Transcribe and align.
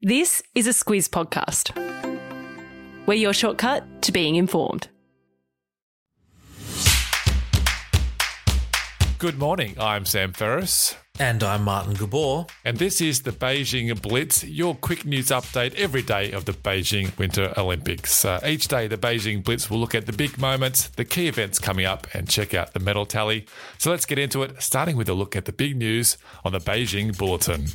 This 0.00 0.44
is 0.54 0.68
a 0.68 0.70
Squiz 0.70 1.08
podcast. 1.08 1.74
We're 3.06 3.14
your 3.14 3.32
shortcut 3.32 4.00
to 4.02 4.12
being 4.12 4.36
informed. 4.36 4.86
Good 9.18 9.40
morning. 9.40 9.74
I'm 9.80 10.04
Sam 10.04 10.32
Ferris. 10.32 10.94
And 11.18 11.42
I'm 11.42 11.64
Martin 11.64 11.94
Gabor. 11.94 12.46
And 12.64 12.78
this 12.78 13.00
is 13.00 13.22
the 13.22 13.32
Beijing 13.32 14.00
Blitz, 14.00 14.44
your 14.44 14.76
quick 14.76 15.04
news 15.04 15.30
update 15.30 15.74
every 15.74 16.02
day 16.02 16.30
of 16.30 16.44
the 16.44 16.52
Beijing 16.52 17.18
Winter 17.18 17.52
Olympics. 17.56 18.24
Uh, 18.24 18.40
each 18.46 18.68
day, 18.68 18.86
the 18.86 18.96
Beijing 18.96 19.42
Blitz 19.42 19.68
will 19.68 19.80
look 19.80 19.96
at 19.96 20.06
the 20.06 20.12
big 20.12 20.38
moments, 20.38 20.90
the 20.90 21.04
key 21.04 21.26
events 21.26 21.58
coming 21.58 21.86
up, 21.86 22.06
and 22.14 22.28
check 22.28 22.54
out 22.54 22.72
the 22.72 22.78
medal 22.78 23.04
tally. 23.04 23.46
So 23.78 23.90
let's 23.90 24.06
get 24.06 24.20
into 24.20 24.44
it, 24.44 24.62
starting 24.62 24.96
with 24.96 25.08
a 25.08 25.14
look 25.14 25.34
at 25.34 25.46
the 25.46 25.52
big 25.52 25.76
news 25.76 26.18
on 26.44 26.52
the 26.52 26.60
Beijing 26.60 27.18
Bulletin. 27.18 27.66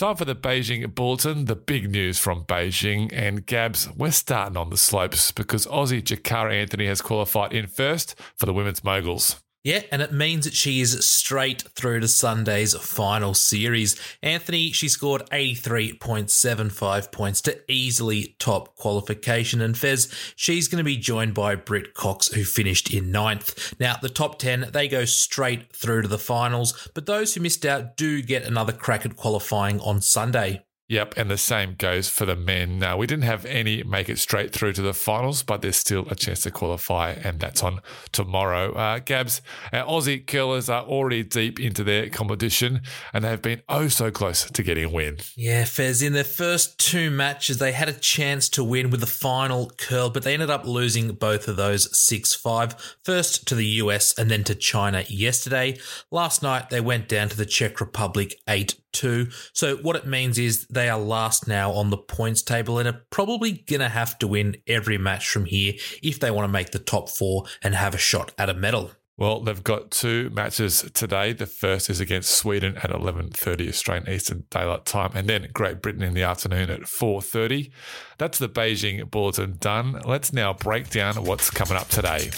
Time 0.00 0.16
for 0.16 0.24
the 0.24 0.34
Beijing 0.34 0.94
Bulletin, 0.94 1.44
the 1.44 1.54
big 1.54 1.90
news 1.90 2.18
from 2.18 2.44
Beijing. 2.44 3.12
And 3.12 3.44
Gabs, 3.44 3.86
we're 3.94 4.12
starting 4.12 4.56
on 4.56 4.70
the 4.70 4.78
slopes 4.78 5.30
because 5.30 5.66
Aussie 5.66 6.02
Jakara 6.02 6.54
Anthony 6.54 6.86
has 6.86 7.02
qualified 7.02 7.52
in 7.52 7.66
first 7.66 8.18
for 8.34 8.46
the 8.46 8.54
women's 8.54 8.82
moguls. 8.82 9.42
Yeah, 9.62 9.82
and 9.92 10.00
it 10.00 10.10
means 10.10 10.46
that 10.46 10.54
she 10.54 10.80
is 10.80 11.04
straight 11.06 11.62
through 11.74 12.00
to 12.00 12.08
Sunday's 12.08 12.74
final 12.74 13.34
series. 13.34 13.94
Anthony, 14.22 14.72
she 14.72 14.88
scored 14.88 15.28
83.75 15.30 17.12
points 17.12 17.42
to 17.42 17.60
easily 17.70 18.36
top 18.38 18.74
qualification. 18.76 19.60
And 19.60 19.76
Fez, 19.76 20.10
she's 20.34 20.66
going 20.66 20.78
to 20.78 20.84
be 20.84 20.96
joined 20.96 21.34
by 21.34 21.56
Britt 21.56 21.92
Cox, 21.92 22.28
who 22.28 22.42
finished 22.42 22.94
in 22.94 23.12
ninth. 23.12 23.74
Now, 23.78 23.96
the 24.00 24.08
top 24.08 24.38
10, 24.38 24.70
they 24.72 24.88
go 24.88 25.04
straight 25.04 25.76
through 25.76 26.02
to 26.02 26.08
the 26.08 26.18
finals, 26.18 26.88
but 26.94 27.04
those 27.04 27.34
who 27.34 27.42
missed 27.42 27.66
out 27.66 27.98
do 27.98 28.22
get 28.22 28.44
another 28.44 28.72
crack 28.72 29.04
at 29.04 29.16
qualifying 29.16 29.78
on 29.80 30.00
Sunday. 30.00 30.64
Yep, 30.90 31.14
and 31.16 31.30
the 31.30 31.38
same 31.38 31.76
goes 31.78 32.08
for 32.08 32.26
the 32.26 32.34
men. 32.34 32.80
Now, 32.80 32.96
we 32.96 33.06
didn't 33.06 33.22
have 33.22 33.46
any 33.46 33.84
make 33.84 34.08
it 34.08 34.18
straight 34.18 34.52
through 34.52 34.72
to 34.72 34.82
the 34.82 34.92
finals, 34.92 35.44
but 35.44 35.62
there's 35.62 35.76
still 35.76 36.04
a 36.10 36.16
chance 36.16 36.42
to 36.42 36.50
qualify, 36.50 37.12
and 37.12 37.38
that's 37.38 37.62
on 37.62 37.78
tomorrow. 38.10 38.72
Uh, 38.72 38.98
Gabs, 38.98 39.40
our 39.72 39.84
Aussie 39.84 40.26
curlers 40.26 40.68
are 40.68 40.82
already 40.82 41.22
deep 41.22 41.60
into 41.60 41.84
their 41.84 42.08
competition, 42.08 42.80
and 43.12 43.22
they've 43.22 43.40
been 43.40 43.62
oh 43.68 43.86
so 43.86 44.10
close 44.10 44.50
to 44.50 44.62
getting 44.64 44.86
a 44.86 44.88
win. 44.88 45.18
Yeah, 45.36 45.64
Fez, 45.64 46.02
in 46.02 46.12
their 46.12 46.24
first 46.24 46.76
two 46.80 47.08
matches, 47.08 47.58
they 47.58 47.70
had 47.70 47.88
a 47.88 47.92
chance 47.92 48.48
to 48.48 48.64
win 48.64 48.90
with 48.90 48.98
the 48.98 49.06
final 49.06 49.70
curl, 49.78 50.10
but 50.10 50.24
they 50.24 50.34
ended 50.34 50.50
up 50.50 50.66
losing 50.66 51.12
both 51.12 51.46
of 51.46 51.54
those 51.54 51.96
6 51.96 52.34
5. 52.34 52.96
First 53.04 53.46
to 53.46 53.54
the 53.54 53.66
US 53.66 54.12
and 54.18 54.28
then 54.28 54.42
to 54.42 54.56
China 54.56 55.04
yesterday. 55.08 55.78
Last 56.10 56.42
night, 56.42 56.70
they 56.70 56.80
went 56.80 57.06
down 57.06 57.28
to 57.28 57.36
the 57.36 57.46
Czech 57.46 57.80
Republic 57.80 58.40
8 58.48 58.74
2. 58.92 59.28
So, 59.52 59.76
what 59.76 59.96
it 59.96 60.06
means 60.06 60.38
is 60.38 60.66
they 60.68 60.88
are 60.88 60.98
last 60.98 61.46
now 61.48 61.72
on 61.72 61.90
the 61.90 61.98
points 61.98 62.42
table 62.42 62.78
and 62.78 62.88
are 62.88 63.02
probably 63.10 63.64
going 63.66 63.80
to 63.80 63.88
have 63.88 64.18
to 64.20 64.26
win 64.26 64.56
every 64.66 64.98
match 64.98 65.28
from 65.28 65.44
here 65.44 65.74
if 66.02 66.20
they 66.20 66.30
want 66.30 66.48
to 66.48 66.52
make 66.52 66.70
the 66.70 66.78
top 66.78 67.08
four 67.08 67.44
and 67.62 67.74
have 67.74 67.94
a 67.94 67.98
shot 67.98 68.32
at 68.38 68.48
a 68.48 68.54
medal. 68.54 68.92
Well, 69.20 69.40
they've 69.40 69.62
got 69.62 69.90
two 69.90 70.30
matches 70.30 70.90
today. 70.94 71.34
The 71.34 71.44
first 71.44 71.90
is 71.90 72.00
against 72.00 72.30
Sweden 72.30 72.78
at 72.78 72.90
11:30 72.90 73.68
Australian 73.68 74.08
Eastern 74.08 74.44
Daylight 74.48 74.86
Time 74.86 75.10
and 75.14 75.28
then 75.28 75.50
Great 75.52 75.82
Britain 75.82 76.02
in 76.02 76.14
the 76.14 76.22
afternoon 76.22 76.70
at 76.70 76.88
4:30. 76.88 77.70
That's 78.16 78.38
the 78.38 78.48
Beijing 78.48 79.10
bulletin 79.10 79.58
done. 79.60 80.00
Let's 80.06 80.32
now 80.32 80.54
break 80.54 80.88
down 80.88 81.22
what's 81.22 81.50
coming 81.50 81.76
up 81.76 81.88
today. 81.88 82.30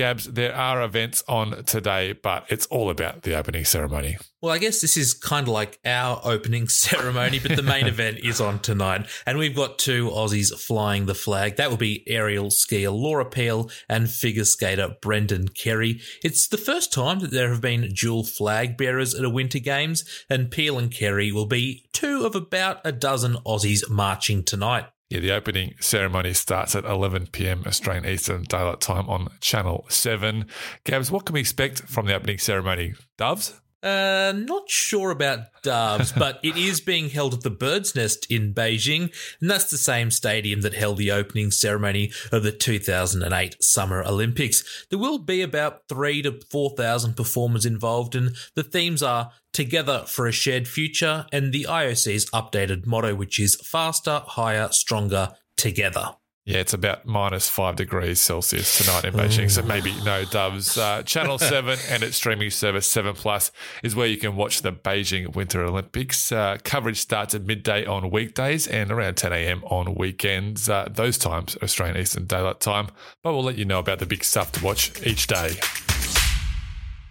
Gabs, 0.00 0.24
there 0.24 0.54
are 0.54 0.82
events 0.82 1.22
on 1.28 1.62
today, 1.64 2.14
but 2.14 2.46
it's 2.48 2.64
all 2.68 2.88
about 2.88 3.20
the 3.20 3.34
opening 3.34 3.66
ceremony. 3.66 4.16
Well, 4.40 4.50
I 4.50 4.56
guess 4.56 4.80
this 4.80 4.96
is 4.96 5.12
kind 5.12 5.46
of 5.46 5.52
like 5.52 5.78
our 5.84 6.18
opening 6.24 6.68
ceremony, 6.70 7.38
but 7.38 7.54
the 7.54 7.62
main 7.62 7.86
event 7.86 8.20
is 8.24 8.40
on 8.40 8.60
tonight. 8.60 9.06
And 9.26 9.36
we've 9.36 9.54
got 9.54 9.78
two 9.78 10.08
Aussies 10.08 10.58
flying 10.58 11.04
the 11.04 11.14
flag. 11.14 11.56
That 11.56 11.68
will 11.68 11.76
be 11.76 12.02
aerial 12.06 12.46
skier 12.46 12.90
Laura 12.90 13.26
Peel 13.26 13.70
and 13.90 14.08
figure 14.10 14.46
skater 14.46 14.96
Brendan 15.02 15.48
Kerry. 15.48 16.00
It's 16.24 16.48
the 16.48 16.56
first 16.56 16.94
time 16.94 17.18
that 17.18 17.30
there 17.30 17.50
have 17.50 17.60
been 17.60 17.92
dual 17.92 18.24
flag 18.24 18.78
bearers 18.78 19.14
at 19.14 19.26
a 19.26 19.28
Winter 19.28 19.58
Games, 19.58 20.02
and 20.30 20.50
Peel 20.50 20.78
and 20.78 20.90
Kerry 20.90 21.30
will 21.30 21.44
be 21.44 21.84
two 21.92 22.24
of 22.24 22.34
about 22.34 22.80
a 22.86 22.92
dozen 22.92 23.34
Aussies 23.44 23.90
marching 23.90 24.44
tonight. 24.44 24.86
Yeah, 25.10 25.18
the 25.18 25.32
opening 25.32 25.74
ceremony 25.80 26.32
starts 26.34 26.76
at 26.76 26.84
11 26.84 27.30
p.m. 27.32 27.64
Australian 27.66 28.06
Eastern 28.06 28.44
Daylight 28.44 28.80
Time 28.80 29.10
on 29.10 29.26
Channel 29.40 29.84
7. 29.88 30.46
Gabs, 30.84 31.10
what 31.10 31.26
can 31.26 31.34
we 31.34 31.40
expect 31.40 31.80
from 31.82 32.06
the 32.06 32.14
opening 32.14 32.38
ceremony? 32.38 32.94
Doves? 33.18 33.60
Uh, 33.82 34.34
not 34.36 34.68
sure 34.68 35.10
about 35.10 35.46
doves, 35.62 36.12
but 36.12 36.38
it 36.42 36.56
is 36.56 36.80
being 36.80 37.08
held 37.08 37.32
at 37.32 37.40
the 37.40 37.50
Bird's 37.50 37.94
Nest 37.94 38.26
in 38.30 38.52
Beijing, 38.52 39.12
and 39.40 39.50
that's 39.50 39.70
the 39.70 39.78
same 39.78 40.10
stadium 40.10 40.60
that 40.60 40.74
held 40.74 40.98
the 40.98 41.10
opening 41.10 41.50
ceremony 41.50 42.12
of 42.30 42.42
the 42.42 42.52
2008 42.52 43.62
Summer 43.62 44.02
Olympics. 44.04 44.86
There 44.90 44.98
will 44.98 45.18
be 45.18 45.40
about 45.40 45.88
three 45.88 46.20
to 46.22 46.40
4,000 46.50 47.16
performers 47.16 47.64
involved, 47.64 48.14
and 48.14 48.36
the 48.54 48.62
themes 48.62 49.02
are 49.02 49.32
Together 49.52 50.04
for 50.06 50.28
a 50.28 50.32
Shared 50.32 50.68
Future 50.68 51.26
and 51.32 51.52
the 51.52 51.66
IOC's 51.68 52.30
updated 52.30 52.86
motto, 52.86 53.16
which 53.16 53.40
is 53.40 53.56
Faster, 53.56 54.22
Higher, 54.24 54.68
Stronger, 54.70 55.32
Together. 55.56 56.14
Yeah, 56.46 56.58
it's 56.58 56.72
about 56.72 57.04
minus 57.04 57.50
five 57.50 57.76
degrees 57.76 58.18
Celsius 58.20 58.78
tonight 58.78 59.04
in 59.04 59.12
Beijing, 59.12 59.50
so 59.50 59.62
maybe 59.62 59.94
no 60.04 60.24
doves. 60.24 60.76
Uh, 60.78 61.02
Channel 61.02 61.38
7 61.38 61.78
and 61.90 62.02
its 62.02 62.16
streaming 62.16 62.48
service 62.48 62.90
7 62.90 63.14
Plus 63.14 63.52
is 63.84 63.94
where 63.94 64.06
you 64.06 64.16
can 64.16 64.36
watch 64.36 64.62
the 64.62 64.72
Beijing 64.72 65.36
Winter 65.36 65.62
Olympics. 65.62 66.32
Uh, 66.32 66.56
coverage 66.64 66.98
starts 66.98 67.34
at 67.34 67.42
midday 67.42 67.84
on 67.84 68.10
weekdays 68.10 68.66
and 68.66 68.90
around 68.90 69.16
10 69.16 69.34
a.m. 69.34 69.62
on 69.64 69.94
weekends. 69.94 70.68
Uh, 70.68 70.88
those 70.90 71.18
times, 71.18 71.58
Australian 71.62 71.98
Eastern 71.98 72.24
Daylight 72.24 72.60
Time, 72.60 72.88
but 73.22 73.34
we'll 73.34 73.44
let 73.44 73.58
you 73.58 73.66
know 73.66 73.78
about 73.78 73.98
the 73.98 74.06
big 74.06 74.24
stuff 74.24 74.50
to 74.52 74.64
watch 74.64 74.90
each 75.06 75.26
day. 75.26 75.56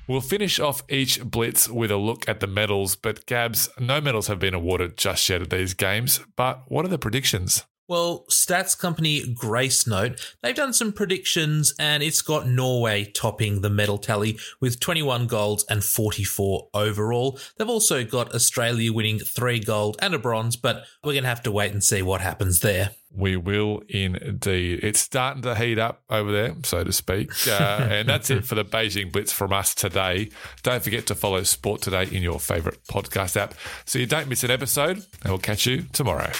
We'll 0.08 0.22
finish 0.22 0.60
off 0.60 0.82
each 0.90 1.24
blitz 1.24 1.70
with 1.70 1.92
a 1.92 1.98
look 1.98 2.28
at 2.28 2.40
the 2.40 2.48
medals, 2.48 2.96
but 2.96 3.28
Gabs, 3.28 3.70
no 3.80 4.02
medals 4.02 4.26
have 4.26 4.40
been 4.40 4.56
awarded 4.56 4.98
just 4.98 5.30
yet 5.30 5.44
at 5.44 5.52
these 5.52 5.76
games. 5.76 6.20
But 6.36 6.64
what 6.68 6.84
are 6.84 6.90
the 6.90 6.98
predictions? 6.98 7.68
Well, 7.90 8.26
stats 8.30 8.78
company 8.78 9.34
Gracenote, 9.34 10.36
they've 10.44 10.56
done 10.56 10.74
some 10.74 10.94
predictions 10.94 11.74
and 11.80 12.04
it's 12.04 12.22
got 12.22 12.48
Norway 12.48 13.06
topping 13.06 13.62
the 13.62 13.70
medal 13.72 13.98
tally 13.98 14.38
with 14.62 14.80
21 14.80 15.26
golds 15.26 15.66
and 15.68 15.84
44 15.84 16.70
overall. 16.76 17.40
They've 17.58 17.68
also 17.68 18.04
got 18.04 18.36
Australia 18.36 18.94
winning 18.94 19.18
three 19.18 19.60
gold 19.60 19.98
and 20.04 20.14
a 20.14 20.20
bronze, 20.20 20.56
but 20.56 20.86
we're 21.04 21.14
going 21.14 21.24
to 21.24 21.30
have 21.30 21.42
to 21.44 21.52
wait 21.52 21.72
and 21.72 21.84
see 21.84 22.04
what 22.04 22.22
happens 22.22 22.60
there. 22.60 22.92
We 23.12 23.38
will 23.38 23.82
indeed. 23.90 24.82
It's 24.84 25.00
starting 25.00 25.42
to 25.42 25.56
heat 25.56 25.80
up 25.80 26.04
over 26.12 26.32
there, 26.32 26.54
so 26.64 26.84
to 26.84 26.94
speak. 26.94 27.32
Uh, 27.48 27.52
and 27.90 28.08
that's 28.08 28.30
it 28.30 28.46
for 28.46 28.54
the 28.54 28.64
Beijing 28.64 29.12
Blitz 29.12 29.34
from 29.34 29.52
us 29.52 29.74
today. 29.74 30.30
Don't 30.62 30.84
forget 30.84 31.08
to 31.08 31.16
follow 31.16 31.42
Sport 31.42 31.82
Today 31.82 32.04
in 32.04 32.22
your 32.22 32.40
favourite 32.40 32.78
podcast 32.84 33.36
app 33.36 33.56
so 33.86 33.98
you 33.98 34.06
don't 34.06 34.28
miss 34.28 34.44
an 34.44 34.52
episode, 34.52 34.98
and 34.98 35.32
we'll 35.32 35.40
catch 35.40 35.66
you 35.66 35.86
tomorrow. 35.92 36.32